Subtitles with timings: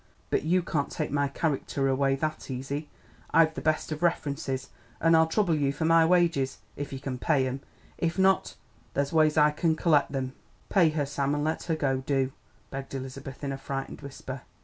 [0.31, 2.89] But you can't take my character away that easy;
[3.29, 7.19] I've the best of references; an' I'll trouble you for my wages if you can
[7.19, 7.61] pay 'em.
[7.99, 8.55] If not,
[8.95, 10.33] there's ways I can collect 'em."
[10.69, 12.31] "Pay her, Sam, and let her go, do!"
[12.71, 14.41] begged Elizabeth in a frightened whisper.